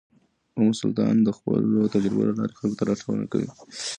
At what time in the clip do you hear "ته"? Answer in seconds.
2.79-2.83